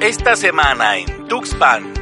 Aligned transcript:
Esta 0.00 0.36
semana 0.36 0.96
en 0.96 1.26
Tuxpan. 1.26 1.92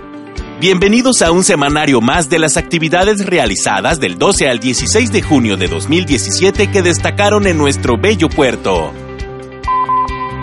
Bienvenidos 0.60 1.22
a 1.22 1.30
un 1.33 1.42
semanario 1.42 2.03
más 2.03 2.29
de 2.29 2.38
las 2.38 2.58
actividades 2.58 3.25
realizadas 3.25 3.99
del 4.00 4.19
12 4.19 4.50
al 4.50 4.61
16 4.61 5.11
de 5.12 5.22
junio 5.22 5.57
de 5.57 5.67
2017 5.67 6.70
que 6.70 6.82
destacaron 6.82 7.46
en 7.46 7.56
nuestro 7.56 7.96
bello 7.96 8.29
puerto. 8.29 8.93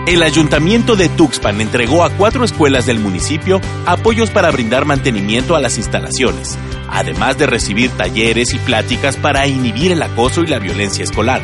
El 0.08 0.24
ayuntamiento 0.24 0.96
de 0.96 1.08
Tuxpan 1.08 1.60
entregó 1.60 2.02
a 2.02 2.10
cuatro 2.10 2.44
escuelas 2.44 2.86
del 2.86 2.98
municipio 2.98 3.60
apoyos 3.86 4.30
para 4.30 4.50
brindar 4.50 4.84
mantenimiento 4.84 5.54
a 5.54 5.60
las 5.60 5.78
instalaciones, 5.78 6.58
además 6.90 7.38
de 7.38 7.46
recibir 7.46 7.92
talleres 7.92 8.52
y 8.52 8.58
pláticas 8.58 9.16
para 9.16 9.46
inhibir 9.46 9.92
el 9.92 10.02
acoso 10.02 10.42
y 10.42 10.48
la 10.48 10.58
violencia 10.58 11.04
escolar. 11.04 11.40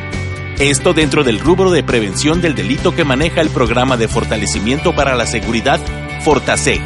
Esto 0.60 0.92
dentro 0.92 1.24
del 1.24 1.40
rubro 1.40 1.70
de 1.70 1.82
prevención 1.82 2.42
del 2.42 2.54
delito 2.54 2.94
que 2.94 3.02
maneja 3.02 3.40
el 3.40 3.48
programa 3.48 3.96
de 3.96 4.08
fortalecimiento 4.08 4.94
para 4.94 5.14
la 5.14 5.24
seguridad 5.24 5.80
Fortaseg. 6.20 6.82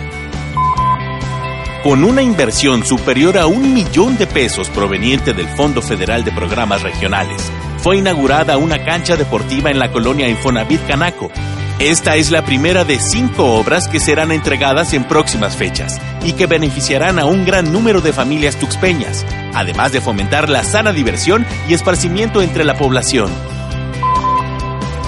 Con 1.83 2.05
una 2.05 2.23
inversión 2.23 2.85
superior 2.85 3.37
a 3.37 3.49
un 3.49 3.75
millón 3.75 4.17
de 4.17 4.29
pesos 4.29 4.71
proveniente 4.71 5.33
del 5.33 5.49
Fondo 5.49 5.83
Federal 5.83 6.23
de 6.23 6.31
Programas 6.31 6.83
Regionales, 6.83 7.51
fue 7.79 7.97
inaugurada 7.97 8.59
una 8.59 8.85
cancha 8.85 9.17
deportiva 9.17 9.73
en 9.73 9.81
la 9.81 9.91
colonia 9.91 10.29
Infonavit 10.29 10.87
Canaco, 10.87 11.33
esta 11.81 12.15
es 12.15 12.31
la 12.31 12.45
primera 12.45 12.85
de 12.85 13.01
cinco 13.01 13.57
obras 13.57 13.89
que 13.89 13.99
serán 13.99 14.31
entregadas 14.31 14.95
en 14.95 15.03
próximas 15.03 15.57
fechas 15.57 16.01
y 16.25 16.35
que 16.35 16.47
beneficiarán 16.47 17.19
a 17.19 17.25
un 17.25 17.45
gran 17.45 17.73
número 17.73 18.01
de 18.01 18.13
familias 18.13 18.57
tuxpeñas, 18.57 19.27
además 19.53 19.91
de 19.91 20.01
fomentar 20.01 20.49
la 20.49 20.63
sana 20.63 20.93
diversión 20.93 21.45
y 21.69 21.75
esparcimiento 21.75 22.43
entre 22.43 22.65
la 22.65 22.77
población. 22.77 23.29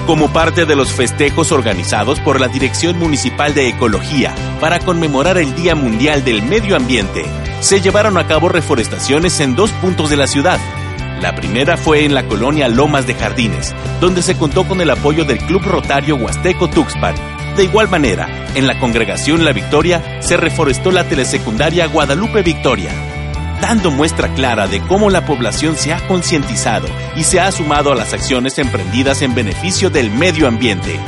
Como 0.07 0.33
parte 0.33 0.67
de 0.67 0.77
los 0.77 0.93
festejos 0.93 1.51
organizados 1.51 2.21
por 2.21 2.41
la 2.41 2.49
Dirección 2.49 2.97
Municipal 2.99 3.55
de 3.55 3.69
Ecología 3.69 4.35
para 4.61 4.79
conmemorar 4.79 5.37
el 5.37 5.55
Día 5.57 5.75
Mundial 5.75 6.25
del 6.25 6.43
Medio 6.43 6.77
Ambiente, 6.77 7.25
se 7.61 7.81
llevaron 7.81 8.17
a 8.17 8.27
cabo 8.27 8.49
reforestaciones 8.49 9.41
en 9.41 9.57
dos 9.57 9.73
puntos 9.73 10.09
de 10.09 10.17
la 10.17 10.29
ciudad, 10.29 10.61
la 11.21 11.35
primera 11.35 11.79
fue 11.79 12.05
en 12.05 12.15
la 12.15 12.27
colonia 12.27 12.69
Lomas 12.69 13.07
de 13.07 13.15
Jardines, 13.15 13.75
donde 14.01 14.21
se 14.21 14.37
contó 14.37 14.69
con 14.69 14.83
el 14.83 14.91
apoyo 14.91 15.25
del 15.25 15.39
Club 15.39 15.63
Rotario 15.63 16.15
Huasteco 16.17 16.69
Tuxpan. 16.69 17.15
De 17.57 17.65
igual 17.65 17.89
manera, 17.89 18.29
en 18.55 18.67
la 18.67 18.79
congregación 18.79 19.45
La 19.45 19.53
Victoria 19.53 20.21
se 20.21 20.37
reforestó 20.37 20.91
la 20.93 21.05
telesecundaria 21.05 21.87
Guadalupe 21.87 22.43
Victoria, 22.43 22.91
dando 23.61 23.91
muestra 23.91 24.33
clara 24.35 24.67
de 24.67 24.81
cómo 24.81 25.11
la 25.11 25.25
población 25.25 25.77
se 25.77 25.93
ha 25.93 26.07
concientizado 26.07 26.89
y 27.17 27.25
se 27.25 27.41
ha 27.41 27.51
sumado 27.53 27.93
a 27.93 27.95
las 27.95 28.13
acciones 28.13 28.59
emprendidas 28.59 29.23
en 29.23 29.35
beneficio 29.35 29.91
del 29.91 30.11
medio 30.11 30.47
ambiente. 30.47 30.99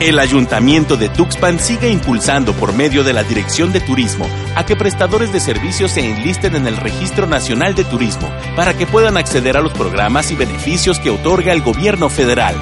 El 0.00 0.20
Ayuntamiento 0.20 0.96
de 0.96 1.08
Tuxpan 1.08 1.58
sigue 1.58 1.90
impulsando 1.90 2.52
por 2.52 2.72
medio 2.72 3.02
de 3.02 3.12
la 3.12 3.24
Dirección 3.24 3.72
de 3.72 3.80
Turismo 3.80 4.28
a 4.54 4.64
que 4.64 4.76
prestadores 4.76 5.32
de 5.32 5.40
servicios 5.40 5.90
se 5.90 6.08
enlisten 6.08 6.54
en 6.54 6.68
el 6.68 6.76
Registro 6.76 7.26
Nacional 7.26 7.74
de 7.74 7.82
Turismo 7.82 8.30
para 8.54 8.74
que 8.74 8.86
puedan 8.86 9.16
acceder 9.16 9.56
a 9.56 9.60
los 9.60 9.72
programas 9.72 10.30
y 10.30 10.36
beneficios 10.36 11.00
que 11.00 11.10
otorga 11.10 11.52
el 11.52 11.62
gobierno 11.62 12.08
federal. 12.08 12.54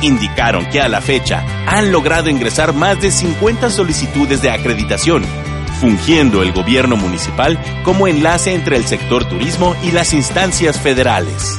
Indicaron 0.00 0.66
que 0.66 0.80
a 0.80 0.88
la 0.88 1.00
fecha 1.00 1.44
han 1.66 1.90
logrado 1.90 2.30
ingresar 2.30 2.72
más 2.72 3.00
de 3.00 3.10
50 3.10 3.68
solicitudes 3.70 4.40
de 4.40 4.50
acreditación, 4.50 5.24
fungiendo 5.80 6.42
el 6.42 6.52
gobierno 6.52 6.96
municipal 6.96 7.58
como 7.82 8.08
enlace 8.08 8.54
entre 8.54 8.76
el 8.76 8.84
sector 8.86 9.24
turismo 9.24 9.74
y 9.82 9.92
las 9.92 10.12
instancias 10.12 10.78
federales. 10.80 11.58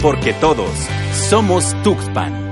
Porque 0.00 0.32
todos 0.32 0.70
somos 1.12 1.74
Tuxpan. 1.82 2.51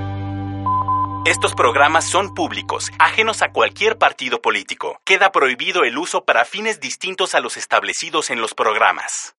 Estos 1.23 1.53
programas 1.53 2.05
son 2.05 2.33
públicos, 2.33 2.89
ajenos 2.97 3.43
a 3.43 3.51
cualquier 3.51 3.99
partido 3.99 4.41
político. 4.41 4.99
Queda 5.05 5.31
prohibido 5.31 5.83
el 5.83 5.99
uso 5.99 6.25
para 6.25 6.45
fines 6.45 6.79
distintos 6.79 7.35
a 7.35 7.39
los 7.41 7.57
establecidos 7.57 8.31
en 8.31 8.41
los 8.41 8.55
programas. 8.55 9.35